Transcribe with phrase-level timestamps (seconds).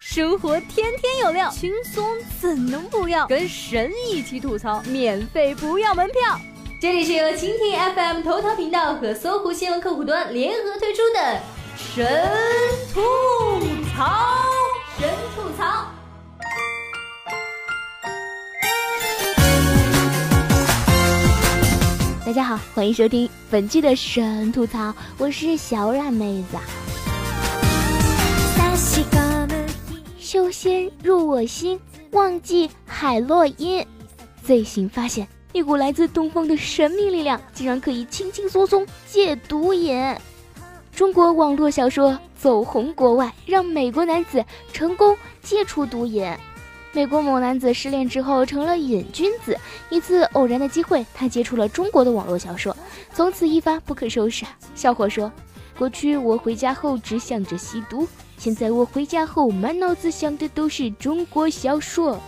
[0.00, 2.08] 生活天天有料，轻松
[2.40, 3.26] 怎能不要？
[3.26, 6.38] 跟神一起吐槽，免费不要门票。
[6.80, 11.40] 这里是由蜻蜓 FM 头条频道和搜狐新闻客户端联合推出的
[11.76, 12.06] 神
[12.94, 13.00] 吐
[13.92, 14.44] 槽，
[15.00, 15.88] 神吐槽。
[22.24, 26.56] 大家好，欢迎收听本期的神吐槽，我是小冉妹子。
[28.56, 29.18] 大西高
[30.30, 33.82] 修仙入我心，忘记海洛因。
[34.44, 40.14] 最新发现，一股来自东方的神秘力量，竟然可以轻轻松松戒毒瘾。
[40.94, 46.30] 中国网络小说走红国外，让美国男子成功戒除毒瘾。
[46.92, 49.58] 美国某男子失恋之后成了瘾君子，
[49.88, 52.76] 一次偶然的机会，他接触了中国的网络小说，
[53.14, 54.44] 从此一发不可收拾。
[54.74, 55.32] 小伙说
[55.78, 58.06] ：“过去我回家后只想着吸毒。”
[58.38, 62.18] 现在我回家后，满脑子想的都是中国小说。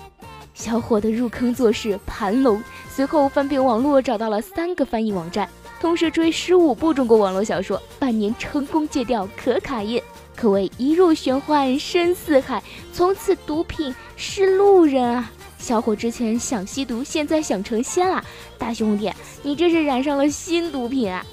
[0.55, 2.61] 小伙的入坑作是盘龙，
[2.92, 5.48] 随后翻遍网络，找到了三个翻译网站，
[5.81, 10.03] 同时追十五部中国网络小说，半年成功戒掉可卡因，
[10.34, 12.61] 可谓一入玄幻深似海，
[12.92, 15.31] 从此毒品是路人啊！
[15.58, 18.22] 小伙之前想吸毒，现在想成仙了，
[18.58, 19.12] 大兄弟，
[19.44, 21.25] 你这是染上了新毒品啊！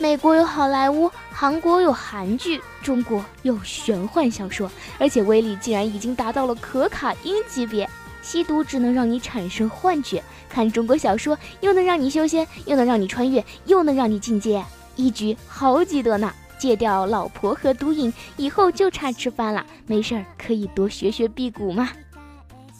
[0.00, 7.88] 美国有好莱坞，韩国有韩剧，中国有玄幻小说，而且威力竟然已经达到了可卡因级别。
[8.22, 16.32] 吸毒只能让你产生幻觉，看中国小说又能让你修仙，又能让你穿越，又能让你进阶，一举好几得呢！
[16.58, 19.66] 戒掉老婆和毒瘾，以后就差吃饭了。
[19.86, 21.90] 没事儿可以多学学辟谷嘛。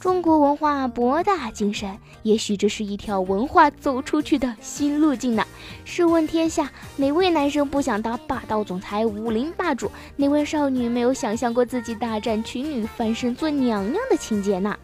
[0.00, 5.44] 中国文化博大精深，也许这是一条文化走出去的新路径呢。
[5.84, 9.90] 试问天下，哪位男生不想当霸道总裁、武林霸主？
[10.14, 14.76] 哪位少女没有想象过自己大战群女、翻身做娘娘的情节呢？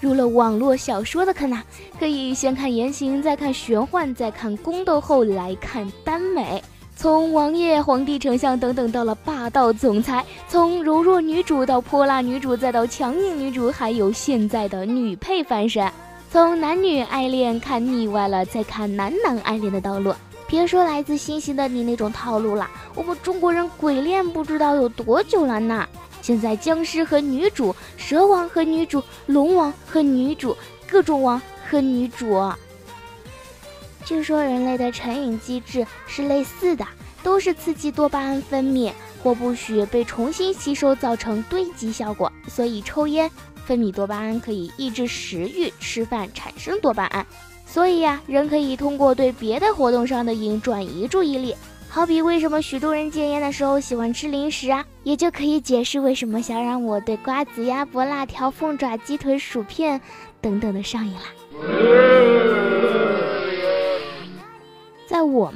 [0.00, 1.62] 入了网络小说的坑呐，
[2.00, 6.60] 可以先看言情，再看玄幻，再看宫斗，后来看耽美。
[6.94, 15.90] 从王爷、皇帝、丞相等等，到了霸道总裁；从柔弱女主到泼辣女主，再到强硬女主，还有现在的女配翻身。
[16.30, 20.14] 从男女爱恋看腻歪了，再看男男爱恋的道路。
[20.46, 25.88] 别说来自星星的你那种套路了，我们中国人鬼恋不知道有多久了呢。
[26.20, 30.56] 现在僵尸和女主，蛇王和女主，龙王和女主，
[30.88, 32.38] 各种王和女主。
[34.04, 36.86] 据说人类的成瘾机制是类似的，
[37.22, 38.92] 都是刺激多巴胺分泌，
[39.22, 42.30] 或不许被重新吸收，造成堆积效果。
[42.48, 43.30] 所以抽烟
[43.64, 47.26] 分泌多巴胺可以抑制食欲，吃饭产生多巴胺。
[47.66, 51.54] 所以呀，人可以通过对别的活动上的瘾转移注意力。
[51.88, 60.00] 好比为什么许多人戒烟的时候喜欢吃零食啊，也就可以解释为什么想让我对瓜子、鸭脖、辣条、凤爪、鸡腿、薯片
[60.40, 62.01] 等等的上瘾了。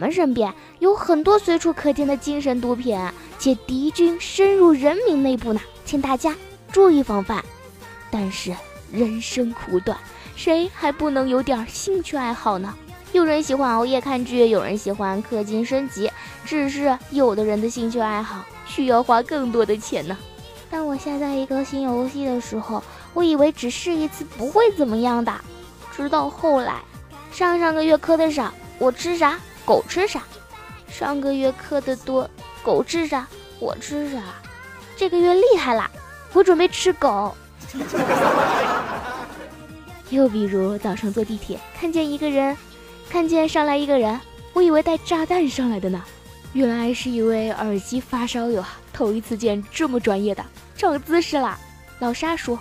[0.06, 2.96] 们身边有很多随处可见的精神毒品，
[3.40, 6.32] 且敌军深入人民内部呢，请大家
[6.70, 7.44] 注意防范。
[8.08, 8.54] 但是
[8.92, 9.98] 人生苦短，
[10.36, 12.72] 谁还不能有点兴趣爱好呢？
[13.10, 16.08] 有人喜欢熬夜看剧，有人喜欢氪金升级，
[16.44, 20.16] 只是有的人的兴趣爱好需要花更多的钱呢。
[20.70, 22.80] 当我下载一个新游戏的时候，
[23.12, 25.34] 我以为只试一次不会怎么样的，
[25.90, 26.76] 直到后来，
[27.32, 28.54] 上上个月氪的少。
[28.78, 30.22] 我吃啥，狗吃啥。
[30.88, 32.30] 上个月氪的多，
[32.62, 33.26] 狗吃啥，
[33.58, 34.22] 我吃啥。
[34.96, 35.90] 这个月厉害啦，
[36.32, 37.36] 我准备吃狗。
[40.10, 42.56] 又比如早上坐地铁，看见一个人，
[43.10, 44.18] 看见上来一个人，
[44.52, 46.02] 我以为带炸弹上来的呢，
[46.52, 48.64] 原来是一位耳机发烧友。
[48.92, 50.42] 头一次见这么专业的，
[50.76, 51.58] 长姿势啦。
[51.98, 52.58] 老沙说，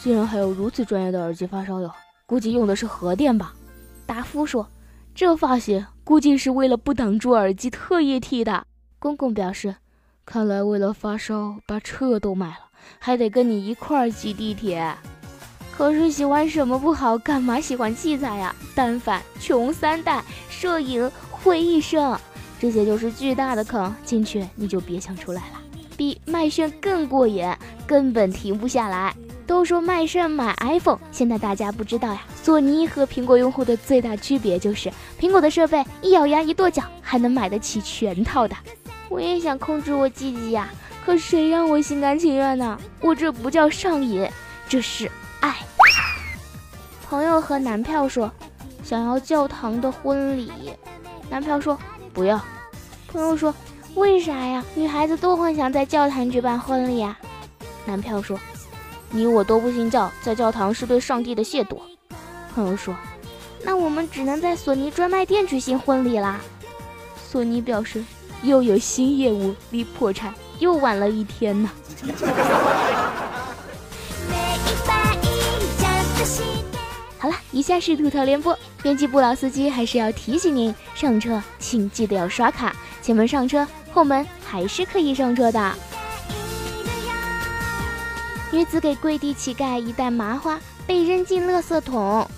[0.00, 1.88] 竟然还有如此专业的耳机发烧友，
[2.26, 3.52] 估计用的是核电吧。
[4.06, 4.66] 达夫说。
[5.14, 8.66] 这发型估计是为了不挡住耳机特意剃的。
[8.98, 9.76] 公公表示，
[10.24, 14.96] 看来为了发烧把车都卖了，还得跟你一块儿挤地铁。
[15.70, 18.54] 可是喜欢什么不好，干嘛喜欢器材呀？
[18.74, 22.18] 单反、穷三代、摄影、回忆声，
[22.58, 25.60] 这些就是巨大的坑，进去你就别想出来了。
[25.96, 27.46] 比卖炫更过瘾，
[27.86, 29.14] 根本停不下来。
[29.46, 32.22] 都说卖肾买 iPhone，现在大家不知道呀。
[32.42, 38.56] 索尼和苹果用户的最大区别就是，苹果的设备一咬牙一跺脚，还能买得起全套的。
[39.08, 40.68] 我也想控制我自己呀，
[41.06, 42.76] 可谁让我心甘情愿呢？
[43.00, 44.28] 我这不叫上瘾，
[44.68, 45.08] 这是
[45.40, 45.54] 爱。
[47.08, 48.28] 朋友和男票说，
[48.82, 50.50] 想要教堂的婚礼，
[51.30, 51.78] 男票说
[52.12, 52.40] 不要。
[53.06, 53.54] 朋友说，
[53.94, 54.64] 为啥呀？
[54.74, 57.16] 女孩子都很想在教堂举办婚礼啊。
[57.86, 58.36] 男票说
[59.10, 61.76] ：“你我都不信教，在教堂是对上帝的亵渎。”
[62.52, 62.94] 朋友说
[63.64, 66.40] ：“那我们只能在索尼专卖店举行婚礼啦。
[67.28, 68.04] ”索尼表示
[68.42, 71.70] ：“又有新业务，离破产又晚了一天呢。
[77.18, 78.58] ”好了，以下是吐槽联播。
[78.82, 85.72] 编辑部老司机还是要提醒您，上车请记得要刷卡，前门上车，后门还是可以上车的。
[88.50, 92.28] 女子给跪地乞丐一袋麻花，被扔进垃圾桶。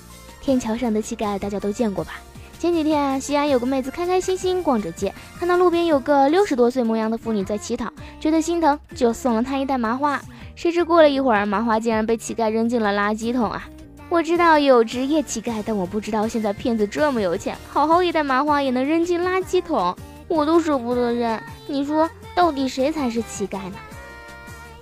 [0.45, 2.13] 天桥上的乞丐大家都见过吧？
[2.59, 10.21] 前几天啊，西安有个妹子开开心心逛着街，看到路边有个六十多岁模样的妇女在乞讨，觉得心疼，就送了她一袋麻花。
[10.55, 13.67] 谁知过了一会儿，麻花竟然被乞丐扔进了垃圾桶啊！
[14.11, 19.97] 我知道有职业乞丐，但我不知道现在骗子这么有钱，好好一袋麻花也能扔进垃圾桶，
[20.29, 21.41] 我都舍不得扔。
[21.67, 23.77] 你说到底谁才是乞丐呢？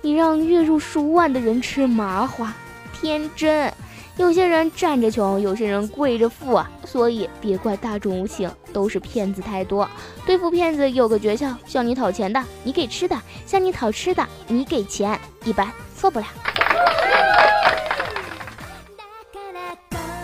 [0.01, 2.53] 你让月入数万的人吃麻花，
[2.91, 3.73] 天真。
[4.15, 9.89] 有些人站着穷，有些人跪着富啊，所以别怪大众无情，都是骗子太多。
[10.23, 15.67] 对付骗子有个诀窍：向你讨钱的，你给吃的；向你讨吃的，你给钱，一般
[15.97, 16.25] 错不了。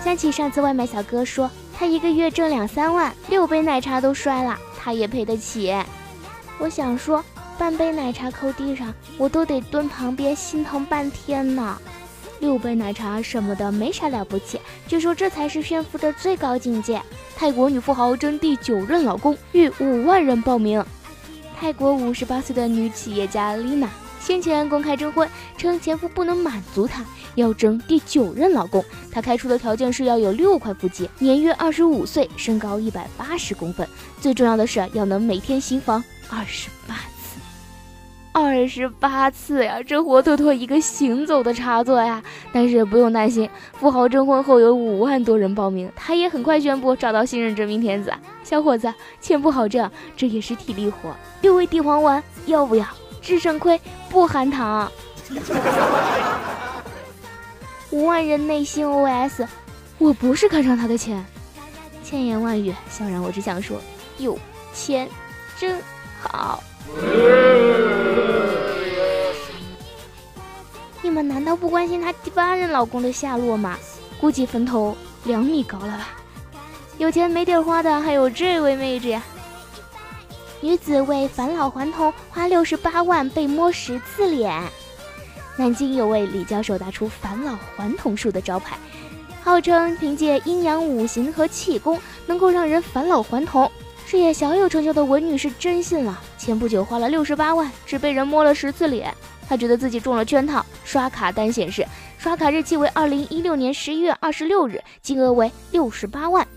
[0.04, 5.76] 想起上次外卖小哥说，他一个月挣两三万，六杯奶茶都摔了，他也赔得起。
[6.60, 7.24] 我想说，
[7.58, 11.76] 半杯奶茶扣地上，我都得蹲旁边心疼半天呢。
[12.40, 17.02] 六杯奶茶什么的没啥了不起，据说这才是炫富的最高境界。
[17.36, 20.84] 泰国女富豪争第九任老公，逾五万人报名。
[21.58, 23.90] 泰国五十八岁的女企业家丽娜
[24.20, 27.04] 先前公开征婚，称前夫不能满足她，
[27.36, 28.84] 要争第九任老公。
[29.12, 33.88] 她开出的条件是要有六块腹肌，年约二十五岁，身高一百八十公分，
[34.22, 36.96] 最重要的是要能每天行房二十八。
[38.42, 42.24] 二十八次呀，这活脱脱一个行走的插座呀！
[42.52, 48.12] 但是不用担心，富豪征婚后有五万多人报名，他也很快宣布找到新任真命天子。
[48.44, 48.92] 小伙子，
[49.22, 51.16] 钱不好挣，这也是体力活。
[51.42, 52.86] 六味地黄丸要不要？
[53.22, 54.92] 只肾亏不含糖。
[57.92, 59.46] 五万人内心 OS：
[59.98, 61.24] 我不是看上他的钱。
[62.04, 63.80] 千言万语，想然我只想说，
[64.18, 64.40] 有
[64.74, 65.08] 钱
[65.58, 65.80] 真
[66.22, 66.64] 好。
[71.02, 73.78] 你们难道不关心她第八任老公的下落吗？
[74.20, 76.10] 估计坟头两米高了吧。
[76.98, 79.24] 有钱没地儿花的还有这位妹子呀。
[80.60, 84.62] 女子为返老还童花六十八万被摸十次脸。
[85.56, 88.78] 南京有位李教授打出返老还童术的招牌，
[89.42, 93.72] 号称凭借阴阳五行和气功能够让人返老还童。
[94.06, 99.16] 事业小有成就的文女士真信了，前不久花了六十八万，只被人摸了十次脸。
[99.50, 100.64] 他觉得自己中了圈套。
[100.86, 101.86] 刷卡单显示，
[102.20, 106.48] 刷卡日期为二零一六年十一月二十六日，金额为六十八万。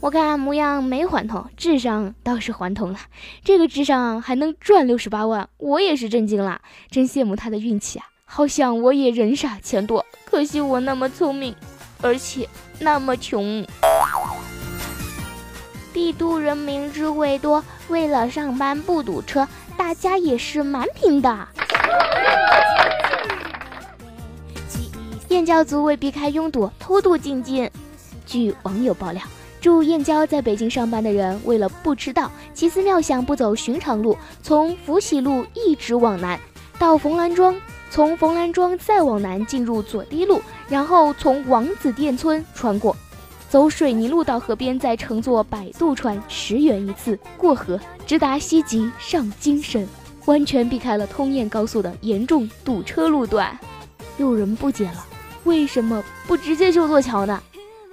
[0.00, 2.98] 我看模样没还童，智商倒是还童了。
[3.42, 6.60] 这个智商还能赚六十八万，我也是震惊了，
[6.90, 8.04] 真羡慕他的运气啊！
[8.26, 11.56] 好想我也人傻钱多，可惜我那么聪明，
[12.02, 12.46] 而且
[12.78, 13.66] 那么穷。
[15.94, 21.48] 帝都人民智慧多，为了上班不堵车，大家也是蛮拼的。
[25.28, 27.70] 燕郊族为避开拥堵，偷渡进京。
[28.24, 29.22] 据网友爆料，
[29.60, 36.38] 住燕郊在北京上班的人，为了不迟到，奇思妙想不走寻常路，从福喜路一直往南
[36.78, 37.54] 到冯兰庄，
[37.90, 42.96] 从冯兰庄再往南进入左堤路，然后从王子店村穿过。
[43.50, 49.86] 走水泥路到河边，再乘坐摆渡船，十元一次过河，直达西极上京省，
[50.26, 53.58] 完全避开了通燕高速的严重堵车路段。
[54.16, 55.04] 有人不解了，
[55.44, 57.42] 为什么不直接修座桥呢？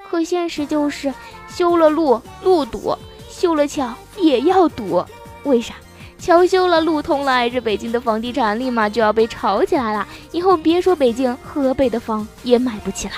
[0.10, 1.14] 可现实就是
[1.48, 2.96] 修了路路堵，
[3.30, 5.04] 修了桥也要堵。
[5.44, 5.76] 为啥？
[6.20, 13.14] 桥修了，路通了，挨着北京的房地产立马就要被炒起来了，以后别说北京，河北的房也买不起了。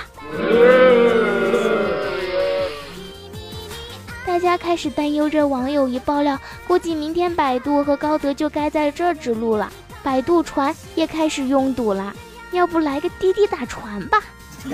[4.54, 9.68] 他开始担忧，这网友一爆料，估计明天百度和高德就该在这指路了。
[10.00, 12.14] 百度船也开始拥堵了，
[12.52, 14.22] 要不来个滴滴打船吧？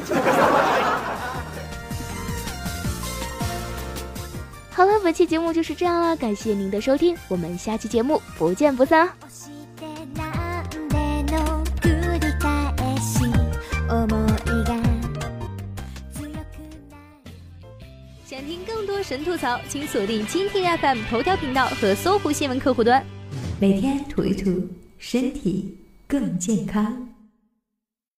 [4.71, 9.09] 好了，本期节目就是这样了，感谢您的收听，我们下期节目不见不散。
[19.03, 23.05] 神吐槽，请锁定蜻蜓 FM 头条频道和搜狐新闻客户端。
[23.59, 25.77] 每天吐一吐，身体
[26.07, 27.10] 更健康。